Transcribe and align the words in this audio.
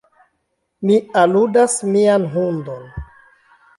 Mi 0.91 0.95
aludas 1.23 1.77
mian 1.93 2.27
hundon. 2.33 2.89